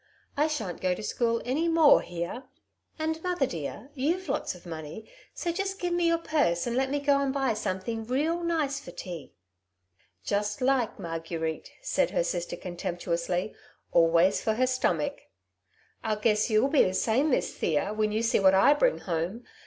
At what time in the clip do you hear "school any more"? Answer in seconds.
1.03-2.01